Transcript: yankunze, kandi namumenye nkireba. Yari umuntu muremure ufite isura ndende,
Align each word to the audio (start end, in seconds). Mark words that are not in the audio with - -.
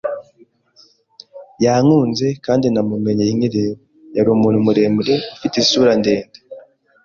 yankunze, 1.65 2.27
kandi 2.45 2.65
namumenye 2.73 3.23
nkireba. 3.37 3.75
Yari 4.15 4.29
umuntu 4.37 4.59
muremure 4.65 5.13
ufite 5.35 5.55
isura 5.63 5.91
ndende, 5.99 6.37